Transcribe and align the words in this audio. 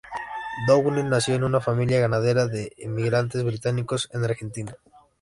Downey 0.67 1.03
nació 1.03 1.35
en 1.35 1.43
una 1.43 1.61
familia 1.61 1.99
ganadera 1.99 2.47
de 2.47 2.73
emigrantes 2.77 3.43
británicos 3.43 4.09
en 4.11 4.23
Argentina. 4.23 4.75